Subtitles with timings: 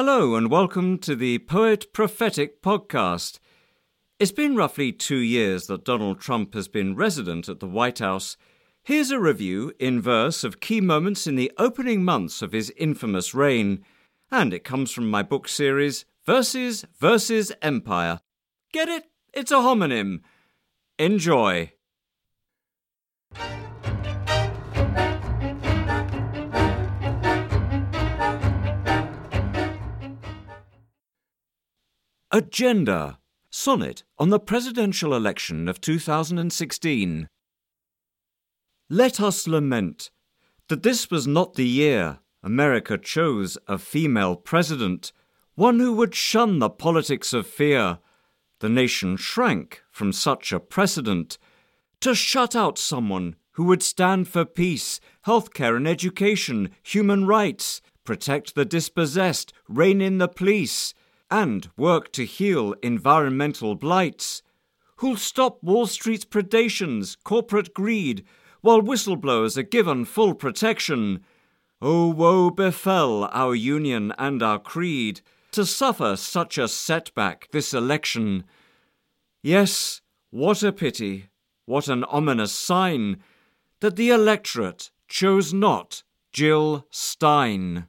[0.00, 3.40] Hello, and welcome to the Poet Prophetic podcast.
[4.20, 8.36] It's been roughly two years that Donald Trump has been resident at the White House.
[8.84, 13.34] Here's a review in verse of key moments in the opening months of his infamous
[13.34, 13.84] reign,
[14.30, 18.20] and it comes from my book series, Verses versus Empire.
[18.72, 19.06] Get it?
[19.34, 20.20] It's a homonym.
[21.00, 21.72] Enjoy.
[32.30, 33.18] Agenda
[33.48, 37.26] Sonnet on the Presidential Election of 2016.
[38.90, 40.10] Let us lament
[40.68, 45.10] that this was not the year America chose a female president,
[45.54, 47.98] one who would shun the politics of fear.
[48.60, 51.38] The nation shrank from such a precedent.
[52.02, 58.54] To shut out someone who would stand for peace, healthcare and education, human rights, protect
[58.54, 60.92] the dispossessed, rein in the police
[61.30, 64.42] and work to heal environmental blights,
[64.96, 68.24] who'll stop Wall Street's predations, corporate greed,
[68.60, 71.20] while whistleblowers are given full protection.
[71.80, 75.20] Oh, woe befell our Union and our creed
[75.52, 78.44] to suffer such a setback this election.
[79.42, 81.30] Yes, what a pity,
[81.66, 83.18] what an ominous sign
[83.80, 87.86] that the electorate chose not Jill Stein.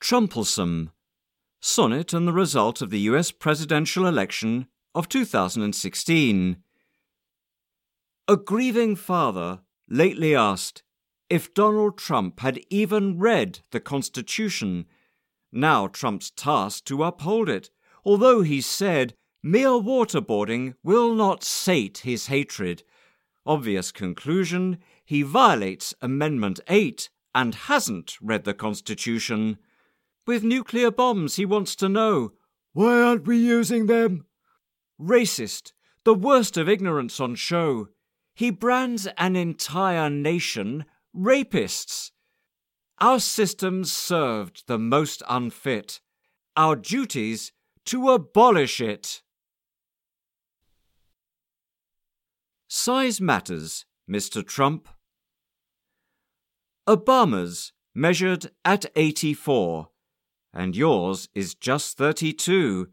[0.00, 0.92] Trumplesome
[1.60, 6.56] Sonnet on the result of the US presidential election of 2016.
[8.28, 10.82] A grieving father lately asked
[11.30, 14.84] if Donald Trump had even read the Constitution.
[15.50, 17.70] Now Trump's task to uphold it,
[18.04, 22.82] although he said mere waterboarding will not sate his hatred.
[23.46, 29.58] Obvious conclusion he violates Amendment 8 and hasn't read the Constitution.
[30.26, 32.32] With nuclear bombs, he wants to know
[32.72, 34.26] why aren't we using them?
[35.00, 35.72] Racist,
[36.04, 37.88] the worst of ignorance on show.
[38.34, 40.84] He brands an entire nation
[41.16, 42.10] rapists.
[43.00, 46.00] Our systems served the most unfit.
[46.56, 47.52] Our duties
[47.86, 49.22] to abolish it.
[52.68, 54.44] Size matters, Mr.
[54.44, 54.88] Trump.
[56.88, 59.88] Obama's measured at 84
[60.56, 62.88] and yours is just 32.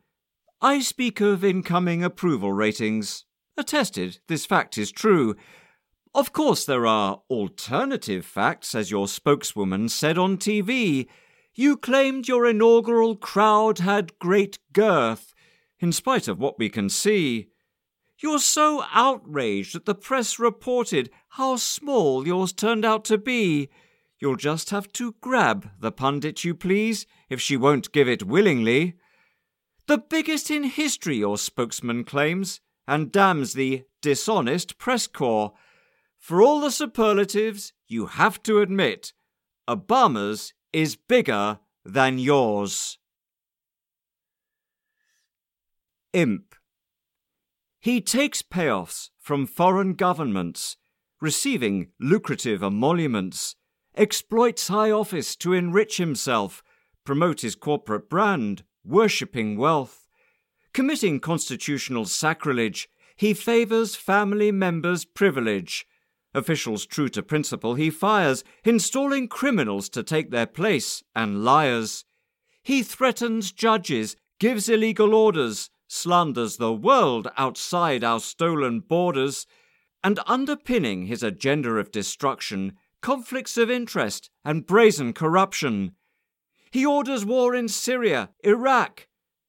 [0.62, 3.25] I speak of incoming approval ratings.
[3.57, 5.35] Attested, this fact is true.
[6.13, 11.07] Of course, there are alternative facts, as your spokeswoman said on TV.
[11.56, 15.34] You claimed your inaugural crowd had great girth,
[15.79, 17.50] in spite of what we can see.
[18.19, 23.69] You're so outraged that the press reported how small yours turned out to be.
[24.23, 28.95] You'll just have to grab the pundit you please, if she won't give it willingly.
[29.88, 35.51] The biggest in history, your spokesman claims, and damns the dishonest press corps.
[36.17, 39.11] For all the superlatives, you have to admit,
[39.69, 43.00] Obama's is bigger than yours.
[46.13, 46.55] Imp.
[47.81, 50.78] He takes payoffs from foreign governments,
[51.19, 53.57] receiving lucrative emoluments
[53.96, 56.64] exploits high office to enrich himself,
[57.06, 60.08] promote his corporate brand, worshipping wealth.
[60.74, 65.86] Committing constitutional sacrilege, he favours family members' privilege.
[66.34, 72.06] Officials true to principle he fires, installing criminals to take their place and liars.
[72.64, 79.46] He threatens judges, gives illegal orders, slanders the world outside our stolen borders,
[80.03, 85.91] and underpinning his agenda of destruction, conflicts of interest, and brazen corruption.
[86.72, 89.08] He orders war in Syria, Iraq,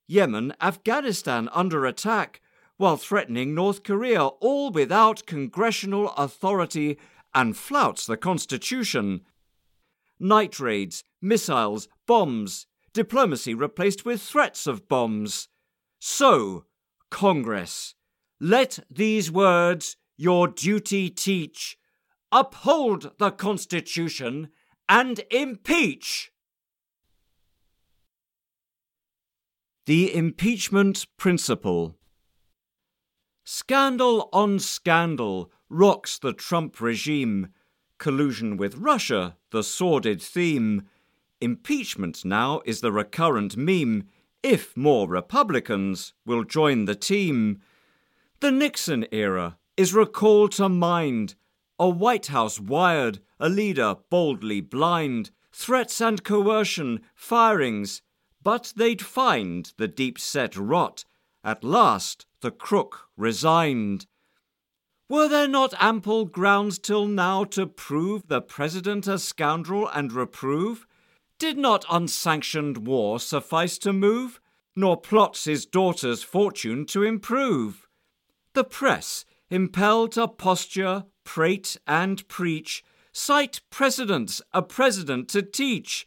[0.09, 2.41] Yemen, Afghanistan under attack,
[2.77, 6.99] while threatening North Korea, all without congressional authority,
[7.33, 9.21] and flouts the Constitution.
[10.19, 15.49] Night raids, missiles, bombs, diplomacy replaced with threats of bombs.
[16.01, 16.65] So,
[17.09, 17.95] Congress,
[18.41, 21.79] let these words your duty teach
[22.35, 24.49] uphold the Constitution,
[24.89, 26.33] and impeach.
[29.87, 31.97] The Impeachment Principle
[33.45, 37.49] Scandal on scandal rocks the Trump regime.
[37.99, 40.83] Collusion with Russia, the sordid theme.
[41.41, 44.09] Impeachment now is the recurrent meme,
[44.43, 47.61] if more Republicans will join the team.
[48.41, 51.37] The Nixon era is recalled to mind
[51.79, 58.03] a White House wired, a leader boldly blind, threats and coercion, firings,
[58.43, 61.05] but they'd find the deep set rot.
[61.43, 64.07] At last the crook resigned.
[65.09, 70.87] Were there not ample grounds till now to prove the President a scoundrel and reprove?
[71.39, 74.41] Did not unsanctioned war suffice to move,
[74.75, 77.87] nor plots his daughter's fortune to improve?
[78.55, 86.07] The press, impelled to posture, prate, and preach, cite precedents a president to teach.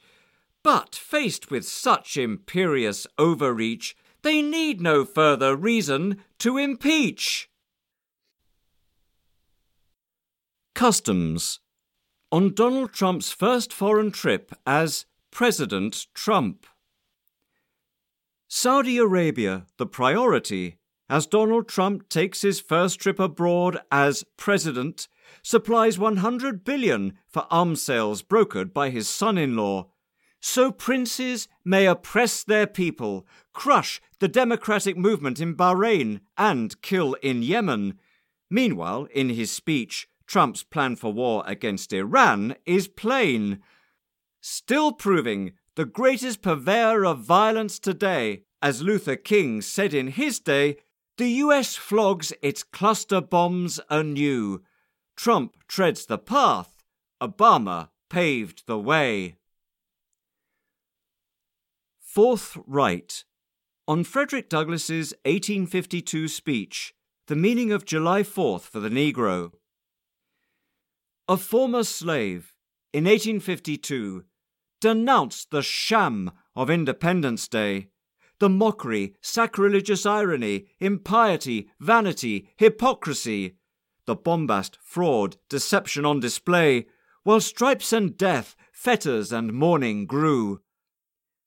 [0.63, 7.49] But faced with such imperious overreach, they need no further reason to impeach.
[10.75, 11.59] Customs
[12.31, 16.65] on Donald Trump's first foreign trip as President Trump.
[18.49, 20.77] Saudi Arabia, the priority,
[21.09, 25.07] as Donald Trump takes his first trip abroad as president,
[25.41, 29.87] supplies 100 billion for arms sales brokered by his son-in-law.
[30.39, 37.41] So princes may oppress their people, crush the democratic movement in Bahrain, and kill in
[37.41, 37.97] Yemen.
[38.49, 43.59] Meanwhile, in his speech, Trump's plan for war against Iran is plain.
[44.41, 50.77] Still proving the greatest purveyor of violence today, as Luther King said in his day,
[51.17, 54.61] the US flogs its cluster bombs anew.
[55.15, 56.83] Trump treads the path,
[57.21, 59.35] Obama paved the way.
[61.99, 63.23] Fourth Right.
[63.87, 66.93] On Frederick Douglass's 1852 speech,
[67.27, 69.51] The Meaning of July 4th for the Negro.
[71.27, 72.53] A former slave,
[72.93, 74.23] in 1852,
[74.79, 77.89] denounced the sham of Independence Day,
[78.39, 83.55] the mockery, sacrilegious irony, impiety, vanity, hypocrisy,
[84.05, 86.85] the bombast, fraud, deception on display,
[87.23, 90.61] while stripes and death, fetters and mourning grew.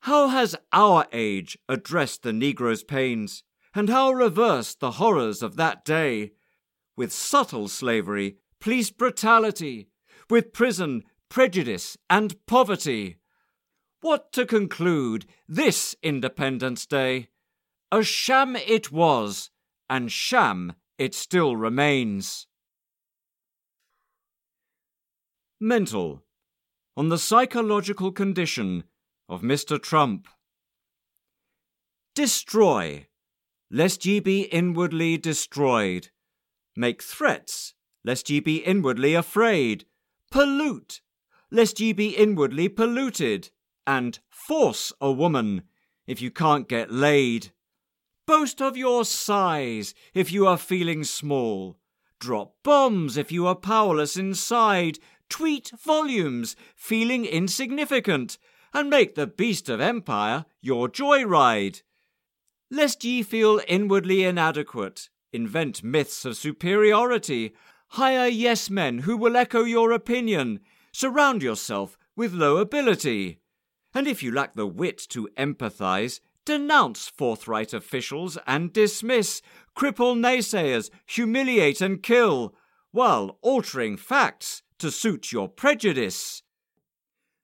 [0.00, 3.44] How has our age addressed the Negro's pains,
[3.75, 6.32] and how reversed the horrors of that day?
[6.96, 9.88] With subtle slavery, police brutality,
[10.28, 13.19] with prison, prejudice, and poverty.
[14.02, 17.29] What to conclude this Independence Day?
[17.93, 19.50] A sham it was,
[19.91, 22.47] and sham it still remains.
[25.61, 26.23] Mental.
[26.97, 28.85] On the psychological condition
[29.29, 29.81] of Mr.
[29.81, 30.29] Trump.
[32.14, 33.06] Destroy,
[33.70, 36.08] lest ye be inwardly destroyed.
[36.75, 39.85] Make threats, lest ye be inwardly afraid.
[40.31, 41.02] Pollute,
[41.50, 43.50] lest ye be inwardly polluted.
[43.87, 45.62] And force a woman
[46.06, 47.53] if you can't get laid.
[48.27, 51.79] Boast of your size if you are feeling small.
[52.19, 54.99] Drop bombs if you are powerless inside.
[55.29, 58.38] Tweet volumes, feeling insignificant,
[58.75, 61.83] and make the beast of empire your joyride.
[62.71, 67.55] Lest ye feel inwardly inadequate, invent myths of superiority,
[67.94, 70.61] Hire yes men who will echo your opinion.
[70.93, 73.41] Surround yourself with low ability.
[73.94, 79.42] And if you lack the wit to empathize, denounce forthright officials and dismiss,
[79.76, 82.54] cripple naysayers, humiliate and kill,
[82.92, 86.42] while altering facts to suit your prejudice.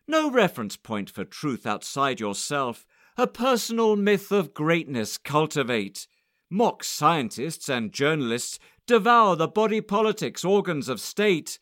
[0.08, 2.86] No reference point for truth outside yourself,
[3.16, 6.06] a personal myth of greatness cultivate.
[6.48, 11.58] Mock scientists and journalists devour the body politics organs of state.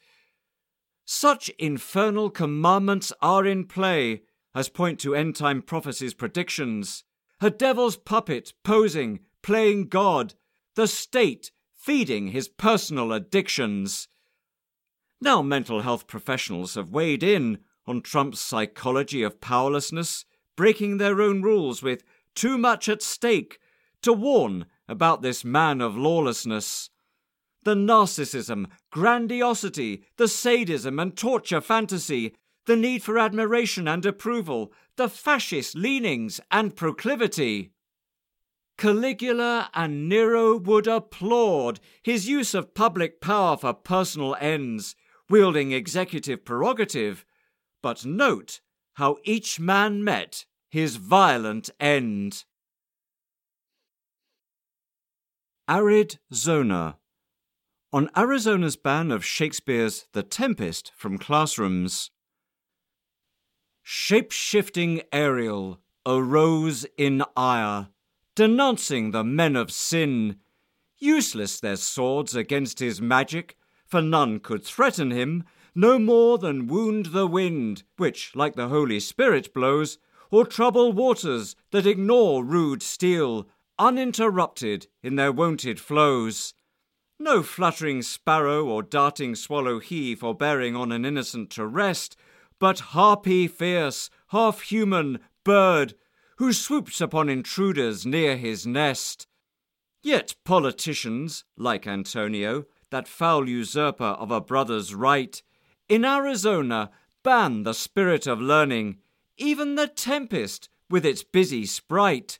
[1.06, 4.22] Such infernal commandments are in play,
[4.54, 7.04] as point to end time prophecies' predictions.
[7.40, 10.34] A devil's puppet posing, playing God,
[10.74, 14.08] the state feeding his personal addictions.
[15.20, 20.24] Now, mental health professionals have weighed in on Trump's psychology of powerlessness,
[20.56, 22.02] breaking their own rules with
[22.34, 23.58] too much at stake
[24.02, 26.90] to warn about this man of lawlessness
[27.64, 35.08] the narcissism, grandiosity, the sadism and torture fantasy, the need for admiration and approval, the
[35.08, 37.72] fascist leanings and proclivity.
[38.76, 44.96] Caligula and Nero would applaud his use of public power for personal ends,
[45.30, 47.24] wielding executive prerogative,
[47.82, 48.60] but note
[48.94, 52.44] how each man met his violent end.
[55.68, 56.98] Arid Zona
[57.94, 62.10] on Arizona's ban of Shakespeare's The Tempest from classrooms.
[63.86, 67.88] Shape shifting Ariel arose in ire,
[68.34, 70.40] denouncing the men of sin.
[70.96, 77.06] Useless their swords against his magic, for none could threaten him, no more than wound
[77.06, 79.98] the wind, which, like the Holy Spirit, blows,
[80.30, 83.46] or trouble waters that ignore rude steel,
[83.78, 86.54] uninterrupted in their wonted flows.
[87.18, 92.16] No fluttering sparrow or darting swallow he forbearing on an innocent to rest,
[92.58, 95.94] but harpy fierce, half human, bird,
[96.36, 99.26] who swoops upon intruders near his nest.
[100.02, 105.42] Yet politicians, like Antonio, that foul usurper of a brother's right,
[105.88, 106.90] in Arizona
[107.22, 108.98] ban the spirit of learning,
[109.36, 112.38] even the tempest with its busy sprite.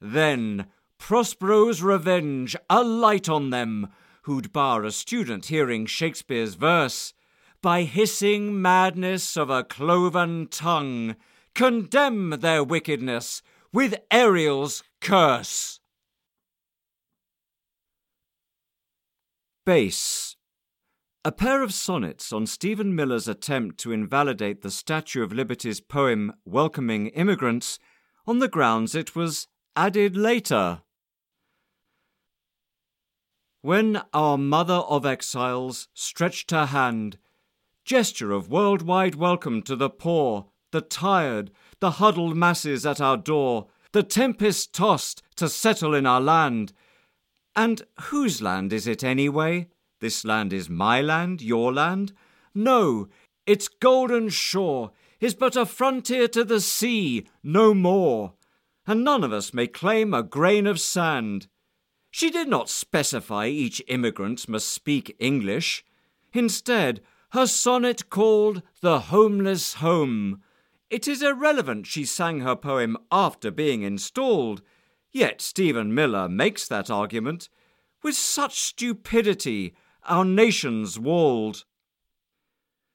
[0.00, 0.66] Then
[0.98, 3.88] Prospero's revenge alight on them,
[4.22, 7.12] who'd bar a student hearing Shakespeare's verse,
[7.64, 11.16] by hissing madness of a cloven tongue,
[11.54, 13.40] condemn their wickedness
[13.72, 15.80] with Ariel's curse.
[19.64, 20.36] Base.
[21.24, 26.34] A pair of sonnets on Stephen Miller's attempt to invalidate the Statue of Liberty's poem
[26.44, 27.78] Welcoming Immigrants
[28.26, 30.82] on the grounds it was added later.
[33.62, 37.16] When our mother of exiles stretched her hand,
[37.84, 41.50] gesture of worldwide welcome to the poor, the tired,
[41.80, 46.72] the huddled masses at our door, the tempest tossed to settle in our land,
[47.54, 49.68] and whose land is it anyway?
[50.00, 52.12] This land is my land, your land?
[52.54, 53.08] No,
[53.46, 58.32] its golden shore is but a frontier to the sea, no more.
[58.86, 61.48] And none of us may claim a grain of sand.
[62.10, 65.84] She did not specify each immigrant must speak English.
[66.32, 67.00] Instead,
[67.34, 70.40] her sonnet called The Homeless Home.
[70.88, 74.62] It is irrelevant she sang her poem after being installed.
[75.10, 77.48] Yet Stephen Miller makes that argument.
[78.04, 79.74] With such stupidity,
[80.04, 81.64] our nation's walled.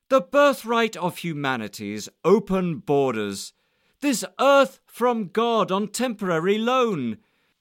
[0.07, 3.51] The birthright of humanity's open borders,
[3.99, 7.17] this earth from God on temporary loan.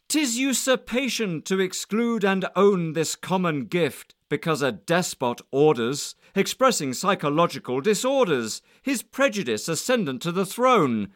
[0.07, 7.81] Tis usurpation to exclude and own this common gift, because a despot orders, expressing psychological
[7.81, 11.09] disorders, his prejudice ascendant to the throne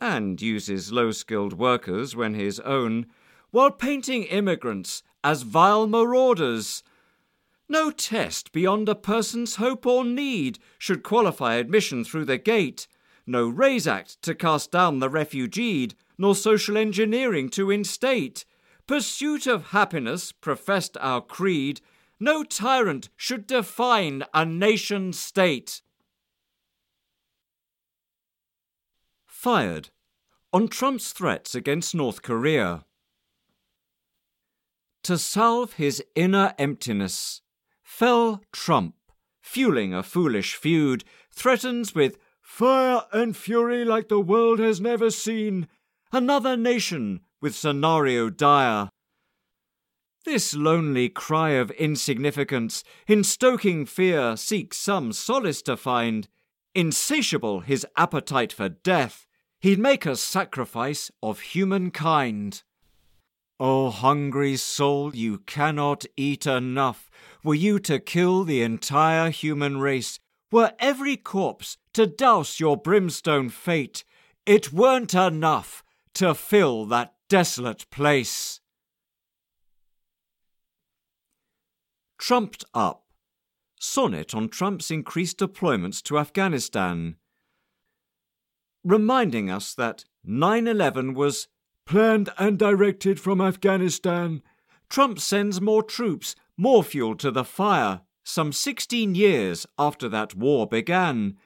[0.00, 3.06] and uses low skilled workers when his own,
[3.50, 6.82] while painting immigrants as vile marauders.
[7.68, 12.88] No test beyond a person's hope or need should qualify admission through the gate,
[13.26, 18.44] no Raise Act to cast down the refugeed, nor social engineering to instate.
[18.86, 21.80] Pursuit of happiness professed our creed,
[22.20, 25.82] no tyrant should define a nation state.
[29.40, 29.88] fired
[30.52, 32.84] on Trump's threats against North Korea.
[35.04, 37.40] To salve his inner emptiness,
[37.82, 38.96] fell Trump,
[39.40, 45.68] fueling a foolish feud, threatens with fire and fury like the world has never seen,
[46.12, 48.90] another nation with scenario dire.
[50.24, 56.28] This lonely cry of insignificance, in stoking fear, seeks some solace to find.
[56.74, 59.26] Insatiable his appetite for death,
[59.60, 62.62] He'd make a sacrifice of humankind.
[63.58, 67.10] O hungry soul, you cannot eat enough.
[67.44, 70.18] Were you to kill the entire human race,
[70.50, 74.02] were every corpse to douse your brimstone fate,
[74.46, 75.84] it weren't enough
[76.14, 78.60] to fill that desolate place.
[82.20, 83.06] Trumped Up
[83.80, 87.16] Sonnet on Trump's increased deployments to Afghanistan
[88.84, 91.48] reminding us that 9 11 was
[91.86, 94.42] planned and directed from Afghanistan.
[94.90, 100.66] Trump sends more troops, more fuel to the fire, some 16 years after that war
[100.66, 101.38] began.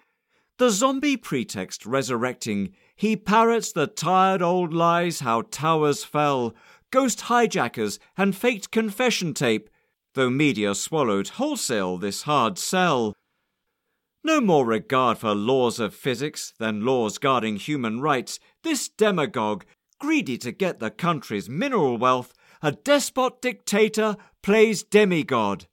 [0.59, 6.53] The zombie pretext resurrecting, he parrots the tired old lies how towers fell,
[6.91, 9.71] ghost hijackers, and faked confession tape,
[10.15, 13.15] though media swallowed wholesale this hard sell.
[14.23, 19.65] No more regard for laws of physics than laws guarding human rights, this demagogue,
[19.99, 25.67] greedy to get the country's mineral wealth, a despot dictator, plays demigod.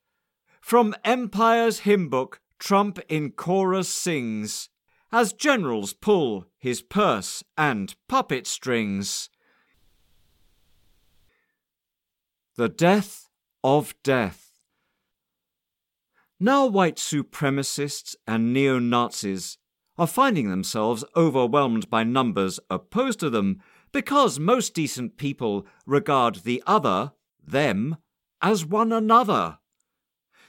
[0.59, 4.69] From Empire's hymn book, Trump in chorus sings,
[5.11, 9.29] as generals pull his purse and puppet strings.
[12.57, 13.30] The Death
[13.63, 14.51] of Death.
[16.39, 19.57] Now, white supremacists and neo Nazis
[19.97, 26.63] are finding themselves overwhelmed by numbers opposed to them because most decent people regard the
[26.65, 27.11] other,
[27.45, 27.97] them,
[28.41, 29.59] as one another.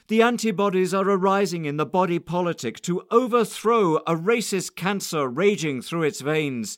[0.07, 6.03] the antibodies are arising in the body politic to overthrow a racist cancer raging through
[6.03, 6.77] its veins,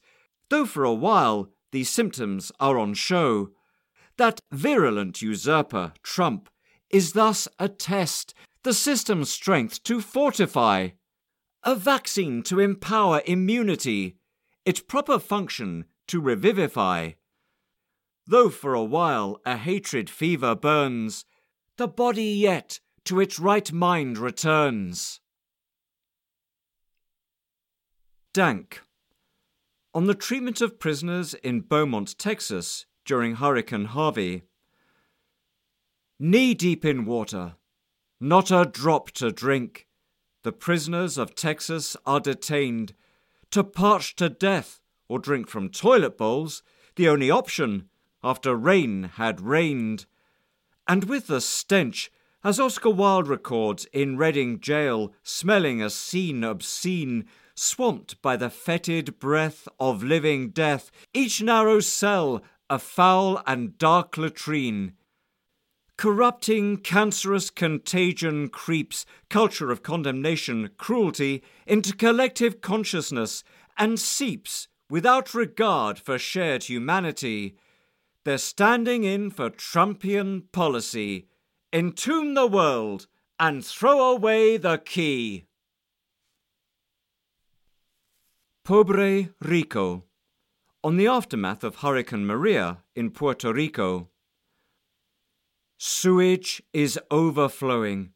[0.50, 3.50] though for a while these symptoms are on show.
[4.18, 6.50] That virulent usurper, Trump,
[6.90, 10.90] is thus a test, the system's strength to fortify,
[11.64, 14.18] a vaccine to empower immunity,
[14.64, 17.12] its proper function to revivify.
[18.26, 21.26] Though for a while a hatred fever burns,
[21.78, 25.20] the body yet to its right mind returns.
[28.34, 28.82] Dank.
[29.94, 34.44] On the treatment of prisoners in Beaumont, Texas during Hurricane Harvey.
[36.20, 37.56] Knee deep in water,
[38.20, 39.88] not a drop to drink,
[40.44, 42.94] the prisoners of Texas are detained
[43.52, 46.64] to parch to death or drink from toilet bowls,
[46.96, 47.90] the only option
[48.24, 50.06] after rain had rained.
[50.88, 52.12] And with the stench,
[52.44, 59.18] as Oscar Wilde records in Reading jail, smelling a scene obscene, swamped by the fetid
[59.20, 64.94] breath of living death, each narrow cell a foul and dark latrine.
[65.98, 73.44] Corrupting, cancerous contagion creeps, culture of condemnation, cruelty, into collective consciousness
[73.78, 77.56] and seeps without regard for shared humanity.
[78.24, 81.28] They're standing in for Trumpian policy.
[81.72, 83.08] Entomb the world
[83.40, 85.46] and throw away the key.
[88.64, 90.06] Pobre Rico.
[90.86, 94.10] On the aftermath of Hurricane Maria in Puerto Rico.
[95.80, 98.12] Sewage is overflowing.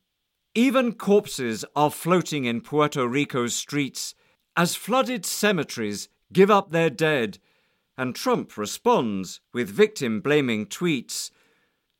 [0.54, 4.14] Even corpses are floating in Puerto Rico's streets
[4.56, 7.40] as flooded cemeteries give up their dead
[7.98, 11.32] and Trump responds with victim blaming tweets.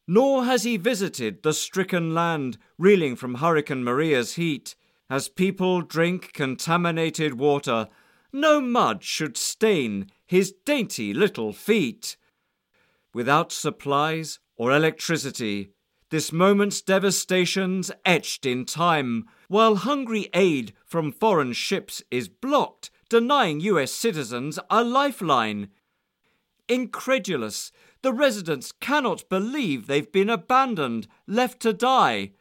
[0.08, 4.76] Nor has he visited the stricken land reeling from Hurricane Maria's heat.
[5.10, 7.88] As people drink contaminated water,
[8.32, 12.16] no mud should stain his dainty little feet.
[13.16, 15.72] Without supplies or electricity,
[16.12, 23.60] this moment's devastation's etched in time, while hungry aid from foreign ships is blocked, denying
[23.62, 25.70] US citizens a lifeline.
[26.68, 27.72] Incredulous,
[28.04, 32.34] the residents cannot believe they've been abandoned, left to die.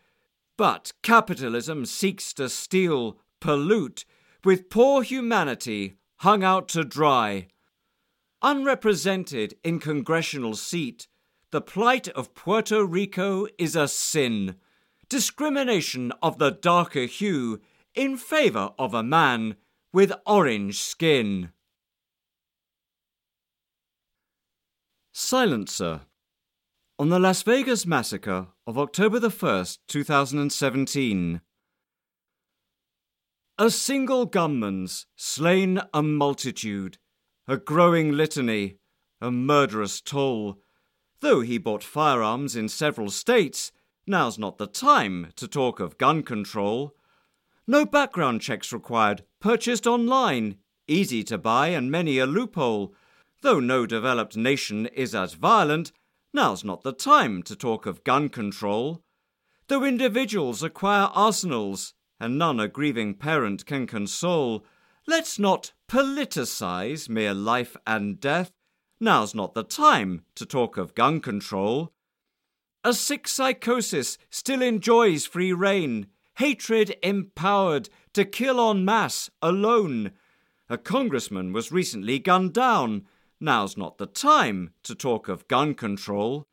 [0.59, 4.05] But capitalism seeks to steal, pollute,
[4.45, 7.49] with poor humanity hung out to dry.
[8.43, 11.09] Unrepresented in congressional seat,
[11.51, 14.55] the plight of Puerto Rico is a sin.
[15.09, 17.61] Discrimination of the darker hue
[17.95, 19.57] in favor of a man
[19.93, 21.51] with orange skin.
[25.13, 26.03] Silencer.
[26.97, 31.41] On the Las Vegas massacre of October the 1st, 2017.
[33.59, 36.99] A single gunman's slain a multitude,
[37.51, 38.77] a growing litany,
[39.23, 40.61] a murderous toll.
[41.21, 43.73] Though he bought firearms in several states,
[44.07, 46.95] now's not the time to talk of gun control.
[47.67, 50.57] No background checks required, purchased online,
[50.87, 52.95] easy to buy and many a loophole.
[53.41, 55.91] Though no developed nation is as violent,
[56.35, 59.03] now's not the time to talk of gun control.
[59.69, 64.67] Though individuals acquire arsenals, and none a grieving parent can console,
[65.09, 68.53] let's not politicize mere life and death.
[69.01, 71.93] Now's not the time to talk of gun control.
[72.85, 80.13] A sick psychosis still enjoys free reign, hatred empowered to kill en masse alone.
[80.69, 83.07] A congressman was recently gunned down
[83.41, 86.49] Now's not the time to talk of gun control.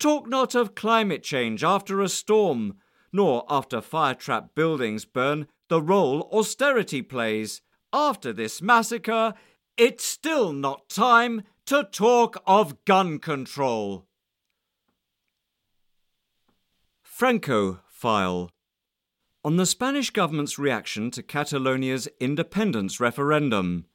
[0.00, 2.78] Talk not of climate change after a storm,
[3.12, 7.60] nor after fire trap buildings burn the role austerity plays.
[7.92, 9.34] After this massacre,
[9.76, 14.06] it's still not time to talk of gun control.
[17.02, 18.50] Franco File
[19.44, 23.86] On the Spanish government's reaction to Catalonia's independence referendum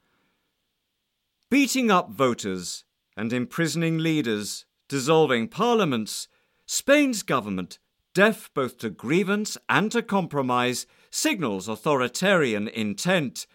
[1.54, 2.82] beating up voters
[3.16, 6.26] and imprisoning leaders, dissolving parliaments,
[6.66, 7.78] Spain's government,
[8.14, 13.46] deaf both to grievance and to compromise, signals authoritarian intent.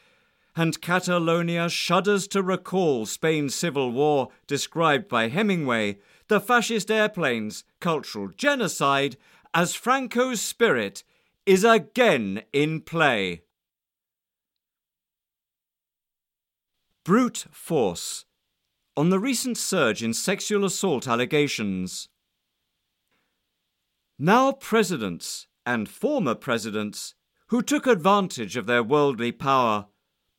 [0.56, 8.28] And Catalonia shudders to recall Spain's civil war described by Hemingway, the fascist airplanes, cultural
[8.36, 9.18] genocide,
[9.54, 11.04] as Franco's spirit
[11.46, 13.42] is again in play.
[17.04, 18.26] Brute force.
[18.96, 22.10] On the recent surge in sexual assault allegations.
[24.22, 27.16] Now presidents and former presidents
[27.48, 29.86] who took advantage of their worldly power,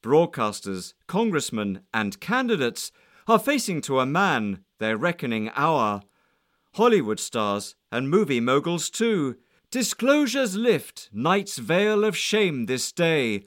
[0.03, 2.93] broadcasters, congressmen, and candidates
[3.27, 6.03] are facing to a man their reckoning hour.
[6.75, 9.37] Hollywood stars and movie moguls too.
[9.71, 13.47] Disclosures lift night's veil of shame this day.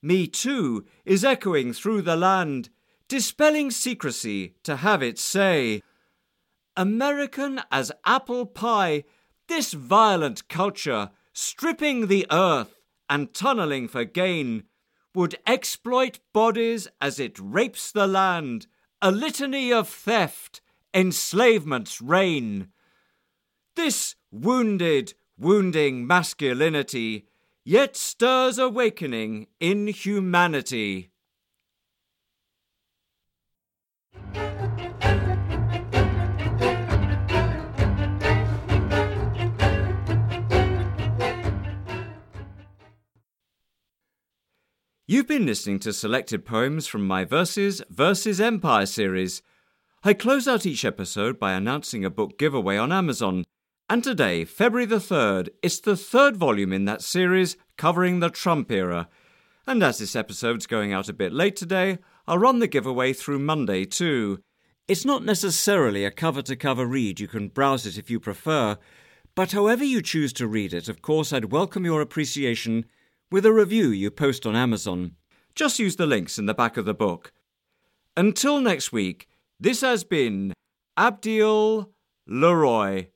[0.00, 2.70] Me Too is echoing through the land,
[3.06, 5.82] dispelling secrecy to have its say.
[6.74, 9.04] American as apple pie,
[9.48, 12.80] this violent culture, stripping the earth
[13.10, 14.64] and tunneling for gain,
[15.14, 18.66] would exploit bodies as it rapes the land,
[19.02, 20.60] a litany of theft,
[20.94, 22.68] enslavement's reign.
[23.74, 27.26] This wounded, wounding masculinity
[27.68, 31.10] yet stirs awakening in humanity.
[45.10, 49.40] You've been listening to selected poems from my Verses Versus Empire series.
[50.04, 53.46] I close out each episode by announcing a book giveaway on Amazon.
[53.88, 58.70] And today, February the 3rd, is the third volume in that series covering the Trump
[58.70, 59.08] era.
[59.66, 63.38] And as this episode's going out a bit late today, I'll run the giveaway through
[63.38, 64.42] Monday too.
[64.88, 68.76] It's not necessarily a cover to cover read, you can browse it if you prefer.
[69.34, 72.84] But however you choose to read it, of course, I'd welcome your appreciation
[73.30, 75.12] with a review you post on Amazon.
[75.54, 77.32] Just use the links in the back of the book.
[78.16, 79.28] Until next week,
[79.60, 80.52] this has been
[80.96, 81.90] Abdiel
[82.26, 83.08] Leroy.